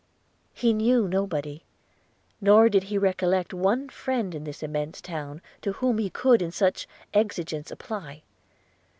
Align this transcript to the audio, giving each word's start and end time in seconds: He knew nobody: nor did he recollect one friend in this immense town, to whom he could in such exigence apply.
He 0.55 0.73
knew 0.73 1.07
nobody: 1.07 1.63
nor 2.41 2.69
did 2.69 2.85
he 2.85 2.97
recollect 2.97 3.53
one 3.53 3.87
friend 3.87 4.33
in 4.33 4.45
this 4.45 4.63
immense 4.63 4.99
town, 4.99 5.43
to 5.61 5.73
whom 5.73 5.99
he 5.99 6.09
could 6.09 6.41
in 6.41 6.51
such 6.51 6.87
exigence 7.13 7.69
apply. 7.69 8.23